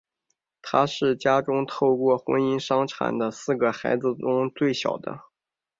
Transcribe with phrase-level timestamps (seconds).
[0.63, 5.19] 他是家中透过婚姻生产的四个孩子中最小的。